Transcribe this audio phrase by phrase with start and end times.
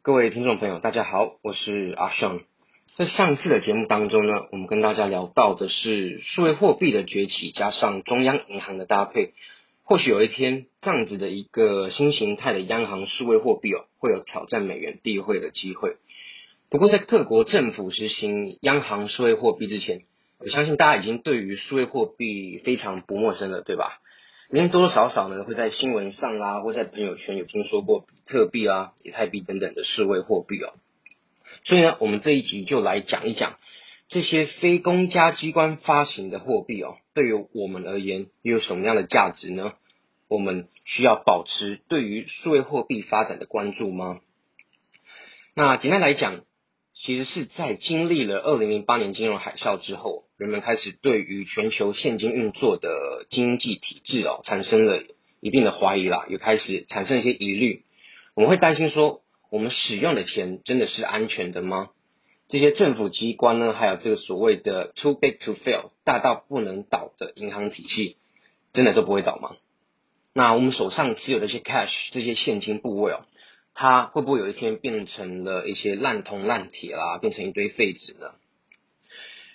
[0.00, 2.40] 各位听众朋友，大家好，我是阿胜。
[2.96, 9.34] 在上次的节目当中呢，我们跟大家聊到的是数位货币的崛起，加上中央银行的搭配，
[9.82, 15.96] 或许有一天这样子的一个新形态的央行数位货币哦，会有挑战美元地位的机会。
[16.70, 20.02] 不过，在各国政府实行央行数位货币之前，
[20.38, 24.00] 我相信大家已经对于数位货币非常不陌生了，对吧？
[24.50, 30.72] 您多多少少呢，会在新闻上啊，或在朋友圈有听说过比特币啊、以太币等等的数位货币哦。
[31.64, 33.58] 所以呢，我们这一集就来讲一讲
[34.08, 39.74] 这些非公家机关发行的货币哦，对于我们而言又有什么样的价值呢？
[40.28, 44.20] 我们需要保持对于数位货币发展的关注吗？
[45.54, 46.40] 那简单来讲。
[47.00, 55.02] 其实是在经历了二零零八年金融海啸之后，人们开始对于全球现金运作的经济体制哦，产生了
[55.40, 57.84] 一定的怀疑啦，也开始产生一些疑虑。
[58.34, 61.90] 我们会担心说，我们使用的钱真的是安全的吗？
[62.48, 68.16] 这些政府机关呢，还有这个所谓的 too big to fail 大到不能倒的银行体系，
[68.72, 69.56] 真的都不会倒吗？
[70.34, 73.24] 那我们手上持有的这些 cash 这些现金部位哦。
[73.80, 78.32] 它会不会有一天变成了一些烂铜烂铁啦，变成一堆废纸呢？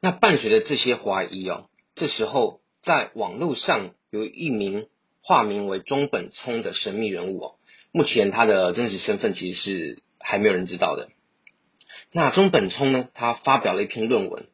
[0.00, 4.86] 那伴随着这些怀疑哦，这时候在网络上有一名
[5.20, 7.54] 化名为中本聪的神秘人物哦，
[7.90, 11.08] 目前他的真实身份其实是还没有人知道的。
[12.12, 14.46] 那中本聪呢，他发表了一篇论文，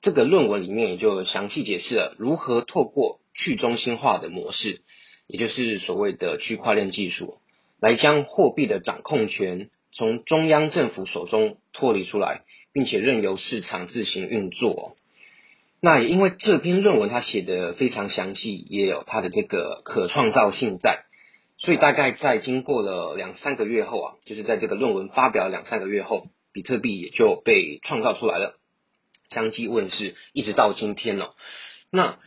[0.00, 4.82] 这个论文里面也就详细解释了如何透过去中心化的模式，
[5.26, 7.40] 也就是所谓的区块链技术。
[7.80, 14.96] 来将货币的掌控权从中央政府手中脱离出来，并且任由市场自行运作。
[15.80, 21.04] 那也因为这篇论文他写的非常详细，也有他的这个可创造性在，
[21.58, 28.58] 所以大概在经过了两三个月后啊，就是在这个论文发表两三个月后，比特币也就被创造出来了，
[29.30, 31.34] 相继问世，一直到今天了。
[31.90, 32.18] 那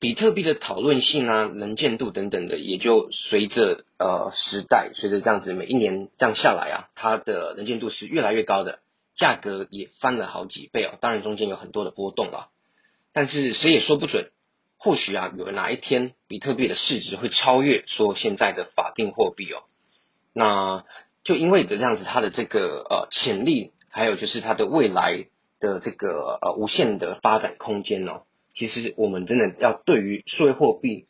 [0.00, 8.78] 比特币的讨论性啊、能见度等等的，也就随着呃时代，随着这样子每一年这样下来啊，它的能见度是越来越高的，
[9.16, 10.92] 价格也翻了好几倍哦。
[11.00, 12.46] 当然中间有很多的波动啊，
[13.12, 14.30] 但是谁也说不准，
[14.78, 19.64] 或许啊有哪一天比特币的市值会超越说现在的法定货币哦。
[20.32, 20.84] 那
[21.24, 25.26] 就因为这样子，它的这个呃潜力，还有就是它的未来
[25.58, 28.22] 的这个呃无限的发展空间哦。
[28.58, 31.06] 其实我们真的要对于数位货币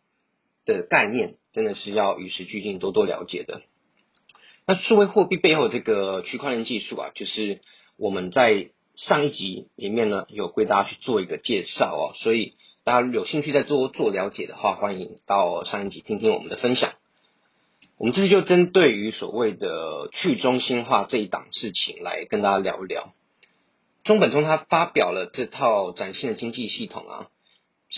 [0.66, 3.62] 的概念，真的是要与时俱进，多多了解的。
[4.66, 7.62] 那数位货币背后这个区块链技术啊，就是
[7.96, 12.12] 我们在上一集里面呢，有为大家去做一个介绍哦。
[12.16, 12.52] 所以
[12.84, 16.92] 大家有兴趣再多做了解的话，欢迎到上一集听听我们的分享。
[17.96, 23.14] 我们这次就针对于所谓的去中心化这一档事情来跟大家聊一聊。
[24.04, 27.28] 中本聪他发表了这套崭新的经济系统啊。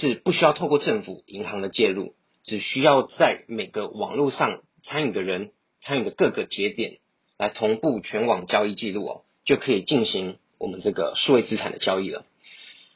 [0.00, 7.00] 是不需要透过政府银行的介入，只需要在每个网络上参与的人、参与的各个节点
[7.36, 12.24] 来同步全网交易记录哦，就可以进行我们这个数位资产的交易了。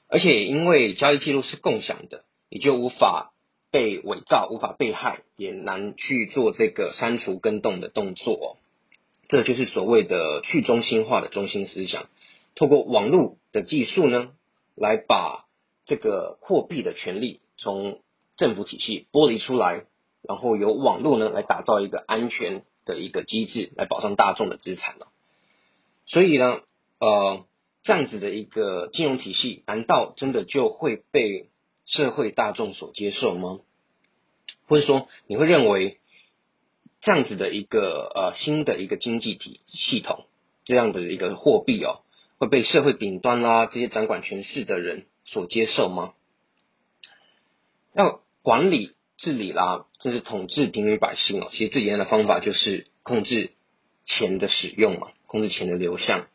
[0.09, 3.35] 而且因为交易记录是共享的，也就无法
[3.71, 8.47] 被伪造、无法被害，也难去做这个删除、跟动的动作哦。
[9.29, 12.09] 这就是所谓的去中心化的中心思想，
[12.55, 14.31] 透过网络的技术呢，
[14.75, 15.44] 来把。
[15.87, 18.01] 这个货币的权利从
[18.37, 19.85] 政府体系剥离出来，
[20.23, 25.09] 然后由网络呢来打造一个安全的一个机制，来保障大众的资产了。
[26.07, 26.61] 所以呢，
[27.01, 27.45] 呃，
[27.83, 31.49] 这样子的一个金融体系，难道真的就会被
[31.87, 33.61] 社会大众所接受吗？
[34.67, 35.99] 或者说，你会认为
[37.03, 40.25] 这样子的一个呃新的一个经济体系统，
[40.65, 42.01] 这样的一个货币哦，
[42.39, 45.07] 会被社会顶端啦这些掌管权势的人？
[45.25, 46.15] 所接受吗？
[47.95, 51.49] 要管理治理啦，甚至统治平民百姓哦。
[51.53, 53.53] 其实最简单的方法就是控制
[54.05, 56.27] 钱的使用嘛，控制钱的流向。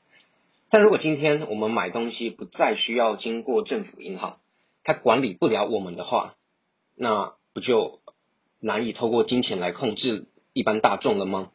[0.70, 4.40] 但如果今天我们买东西不再需要经过政府银行，
[4.84, 6.36] 它管理不了我们的话，
[6.96, 8.00] 那不就
[8.62, 11.52] 难以透过金钱来控制一般大众了吗？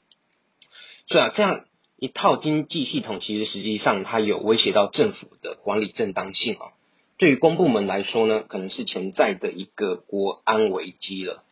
[1.06, 1.64] 所以啊，这样
[1.96, 6.73] 一套经济系统，其实实际上它有威胁到政府的管理正当性啊。
[7.16, 11.44] 对于公部门来说呢，可能是潜在的一个国安危机了。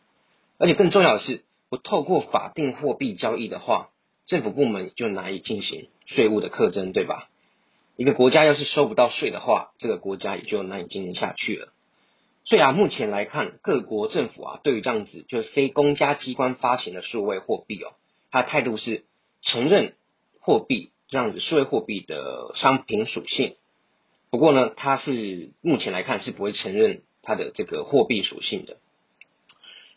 [0.57, 3.89] 而且更重要的是，不透过法定货币交易的话，
[4.25, 7.29] 政府部门就难以进行税务的课征，对吧？
[7.95, 11.73] 一个国家要是收不到税的话，这个国家也就难以经营下去了。
[12.45, 17.93] 所以啊，目前来看，各国政府啊，对于这样子就是非公家机关发行的数位货币哦，
[18.31, 19.05] 它的态度是
[19.41, 19.95] 承认
[20.41, 23.55] 货币这样子数位货币的商品属性。
[24.33, 28.77] 不过呢，它是目前来看是不会承认它的这个货币属性的。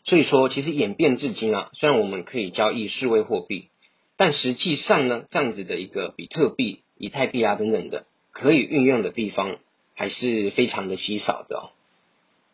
[0.04, 3.70] 所以说，其实演变至今啊，虽然我们可以交易数位货币，
[4.18, 9.56] 但实际上呢，这样子的一个比特币、以太币啊等等的可以运用的地方，
[9.94, 11.72] 还是非常的稀少的哦。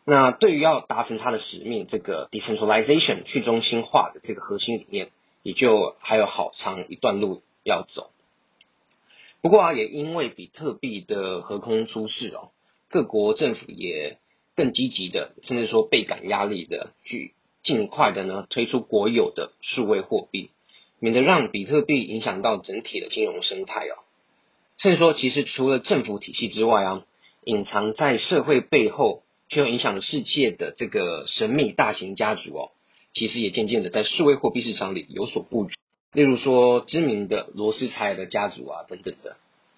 [0.04, 5.10] 那对于要达成它的使命，这个 decentralization 去中心化的这个核心理念，
[5.42, 8.11] 也就还有好长一段路要走。
[9.42, 12.52] 不过啊，也因为比特币的横空出世哦，
[12.88, 14.18] 各国政府也
[14.54, 17.34] 更积极的，甚至说倍感压力的，去
[17.64, 20.50] 尽快的呢推出国有的数位货币，
[21.00, 23.98] 免得让比特币影响到整体的金融生态哦。
[24.78, 27.04] 甚至说，其实除了政府体系之外啊，
[27.44, 32.70] 隐藏在社会背后却又影响世界的这个神秘大型家族哦，
[33.12, 35.74] 其实也渐渐的在数位货币市场里有所布局。
[36.12, 39.36] 例如说，知名的罗斯柴尔的家族啊，等等的。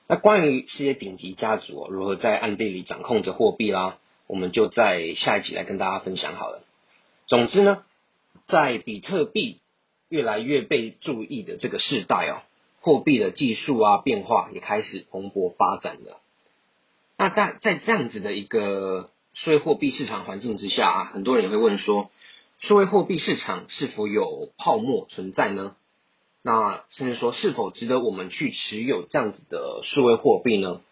[0.09, 6.63] 那关于世界顶级家族如何在暗地里掌控着货币啦，我们就在下一集来跟大家分享好了。
[7.27, 7.85] 总之呢，
[8.49, 9.61] 在比特币
[10.09, 12.43] 越来越被注意的这个时代哦，
[12.81, 16.21] 货币的技术啊变化也开始蓬勃发展了。
[17.17, 22.11] 那在在这样子的一个数位货币市场环境之下啊，很多人也会问说，
[22.59, 25.77] 数位货币市场是否有泡沫存在呢？
[26.46, 30.82] 那甚至说，是否值得我们去持有这样子的数位货币呢？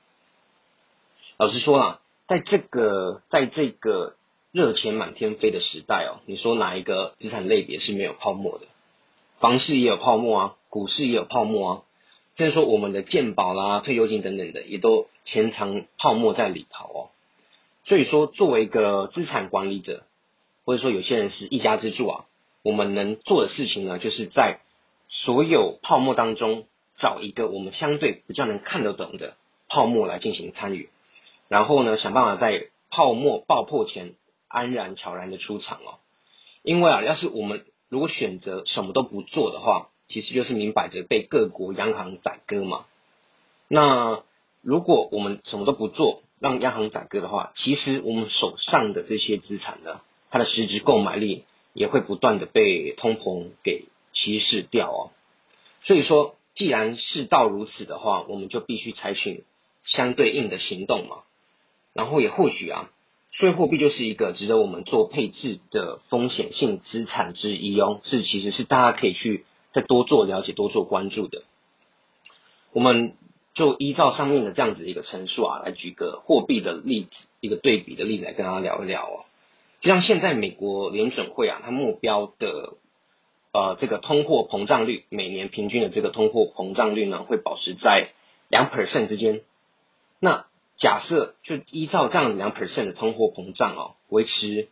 [1.37, 4.15] 老实说啊，在这个在这个
[4.51, 8.65] 热钱满天飞的时代哦，你说哪一个资产类别是没有泡沫的？
[9.41, 11.83] 房市也有泡沫啊，股市也有泡沫啊，
[12.35, 17.11] 甚至说我们的健保啦、退休金等等的，也都潜藏泡沫在里头哦。
[17.85, 20.05] 所以说，作为一个资产管理者，
[20.65, 22.25] 或者说有些人是一家之主啊，
[22.63, 24.61] 我们能做的事情呢，就是在
[25.15, 26.67] 所有泡沫当中，
[26.97, 29.37] 找一个我们相对比较能看得懂的
[29.69, 30.89] 泡沫来进行参与，
[31.49, 34.15] 然后呢，想办法在泡沫爆破前
[34.49, 36.01] 安然悄然的出场哦。
[36.63, 42.87] 因为啊，要是我们如果选择什么都不做的话，其实就是明摆着被各国央行宰割嘛。
[43.69, 44.23] 那
[44.63, 50.01] 如果我们什么都不做，让央行宰割的话，其实我们手上的这些资产呢，
[50.31, 51.45] 它的实质购买力
[51.75, 53.85] 也会不断的被通膨给。
[54.13, 55.11] 稀释掉哦，
[55.85, 59.45] 所以说，既然事到如此的话，我们就必须采取
[59.85, 61.23] 相对应的行动嘛。
[61.95, 62.91] 然后也或许啊，
[63.31, 71.43] 数位货币就是一个值得我们做配置的风险性资产之一哦，是其实是大家可以去再多做了解、多做关注的。
[72.73, 73.15] 我们
[73.55, 77.11] 就依照上面的这样子一个陈述啊，来举个货币的例子，
[77.41, 79.25] 一个对比的例子来跟大家聊一聊哦。
[79.81, 82.77] 就像现在美国联准会啊，它目标的。
[83.53, 88.09] 呃，这个通货膨胀率每年平均的这个通货膨胀率呢，会保持在
[88.49, 89.43] 两 percent 之间。
[90.21, 90.47] 那
[90.79, 94.69] 假设就依照这样两 percent 的通货膨胀哦，维持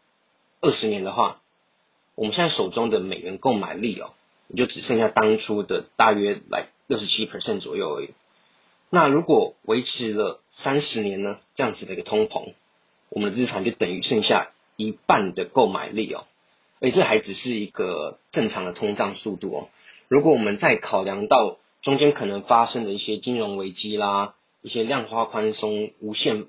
[0.63, 1.43] 二十年的话，
[2.15, 4.13] 我们现在手中的美元购买力哦，
[4.49, 8.11] 也就只剩下当初的大约来六十七 percent 左右而已。
[8.89, 12.55] 那如果维持了三十年呢，这样子的一个通膨，
[13.11, 16.25] 我们的资产就等于剩下一半的购买力哦。
[16.81, 19.69] 而这还只是一个正常的通胀速度哦。
[20.09, 26.47] 如果我们再考量到中间可能发生的一些金融危机啦，一些量化宽松无限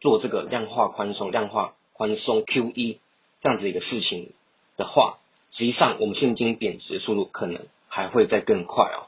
[0.00, 2.98] 做这个量化宽松、量化宽松 QE
[3.40, 4.32] 这样子一个事情
[4.76, 5.18] 的话，
[5.50, 9.06] 实际上我们现金贬值的速度可能还会再更快哦。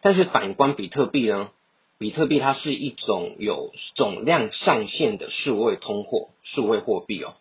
[0.00, 1.50] 但是反观比特币呢？
[1.96, 7.34] 比特币它是一种有总量上限的数位通货、数位货币哦。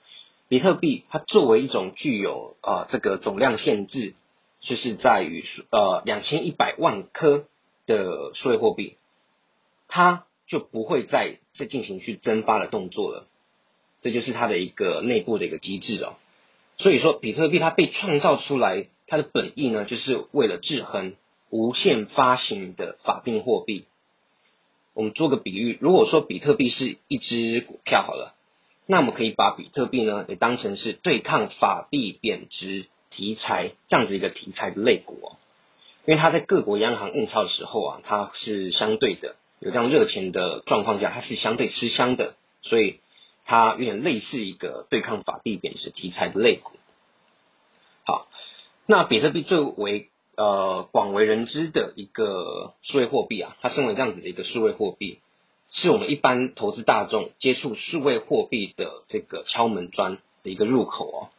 [0.54, 4.14] 比特币它作为一种具有呃这个总量限制，
[4.62, 7.48] 就是在于呃两千一百万颗
[7.88, 8.96] 的数位货币，
[9.88, 13.26] 它就不会再再进行去增发的动作了，
[14.00, 16.18] 这就是它的一个内部的一个机制哦。
[16.78, 21.16] 所以说，比特币它被创造出来，它的本意呢，就是为了制衡
[21.50, 23.86] 无限发行的法定货币。
[24.94, 28.36] 我们做个比喻，如果说比特币是一只股票好了。
[28.86, 35.38] 那我们可以把比特币呢也当成是对抗法币贬值题材这样子一个题材的类股哦，
[36.06, 43.00] 因为它在各国央行印钞的时候啊，它是相对的有这样热钱的状况下，它是相对吃香的，所以
[43.46, 46.74] 它有点类似一个对抗法币贬值题材的类股。
[48.06, 48.28] 好，
[48.86, 55.20] 那比特币最为呃广为人知的一个数位货币啊，它身为这样子的一个数位货币。
[55.74, 61.30] 是我们一般投资大众接触数位货币的这个敲门砖的一个入口哦，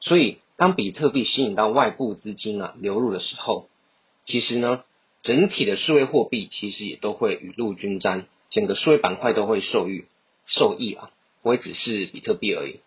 [0.00, 3.68] 所以当比特币吸引到外部资金啊流入的时候，
[4.26, 4.84] 其实呢，
[5.22, 10.04] 整体的数位货币其实也都会雨露均沾，整个数位板块都会受益
[10.46, 11.10] 受益啊，
[11.42, 12.80] 不会只是比特币而已。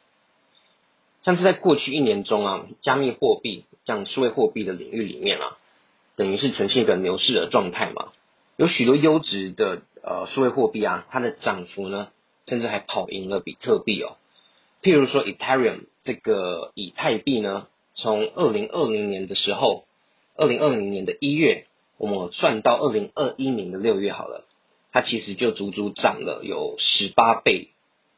[1.24, 5.58] 像是在过去一年中啊，加密货币像数位货币的领域里面啊，
[6.16, 8.12] 等于是呈现一个牛市的状态嘛，
[8.56, 12.10] 有许多优质的呃数位货币啊，它的涨幅呢，
[12.48, 14.18] 甚至还跑赢了比特币哦。
[14.82, 19.86] 譬如说，Ethereum 这个以太币呢，从二零二零年的时候，
[20.36, 21.66] 二零二零年的一月，
[21.98, 24.46] 我们算到二零二一年的六月好了，
[24.92, 27.70] 它其实就足足涨了有十八倍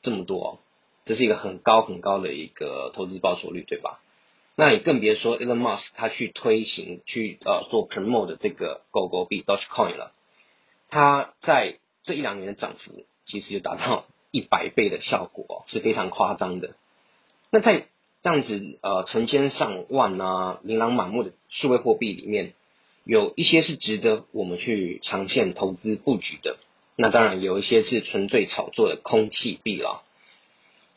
[0.02, 0.60] 这么多。
[1.06, 4.00] 这是一个很高很高的一个投资报酬率，对吧？
[4.56, 10.14] 那也更别说 Elon Musk 他去推行去呃做 promote 的这个狗狗币 Dogecoin 了，
[10.94, 16.76] 它在这一两年的涨幅其实就达到一百倍的效果， 是非常夸张的。
[17.50, 17.88] 那在
[18.22, 22.54] 这样子呃成千上万啊琳琅满目的数位货币里面，
[23.06, 26.58] 有一些是值得我们去长线投资布局的，
[26.96, 30.04] 那当然有一些是纯粹炒作的空气币了。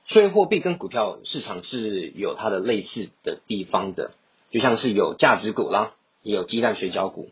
[0.08, 4.12] 数位货币跟股票市场是有它的类似的地方的，
[4.50, 7.30] 就像是有价值股啦，也有鸡蛋水饺股，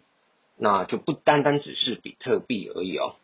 [0.57, 3.15] 那就不单单只是比特币而已哦。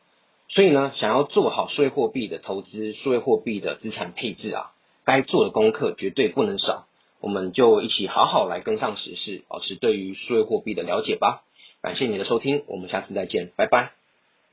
[0.48, 4.72] 所以呢，想要做好数位货币的投资、数位货币的资产配置啊，
[5.04, 6.86] 该做的功课绝对不能少。
[7.20, 11.42] 我们就一起好好来跟上时事，保持对于数位货币的了解吧。
[11.82, 13.99] 感谢你的收听，我们下次再见，拜拜。